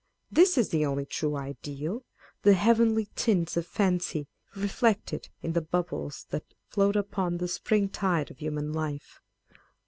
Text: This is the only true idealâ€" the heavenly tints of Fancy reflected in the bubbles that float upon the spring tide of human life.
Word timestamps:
This 0.31 0.57
is 0.57 0.69
the 0.69 0.83
only 0.83 1.05
true 1.05 1.33
idealâ€" 1.33 2.01
the 2.41 2.55
heavenly 2.55 3.09
tints 3.15 3.55
of 3.55 3.67
Fancy 3.67 4.27
reflected 4.55 5.29
in 5.43 5.53
the 5.53 5.61
bubbles 5.61 6.25
that 6.31 6.55
float 6.69 6.95
upon 6.95 7.37
the 7.37 7.47
spring 7.47 7.87
tide 7.87 8.31
of 8.31 8.39
human 8.39 8.73
life. 8.73 9.21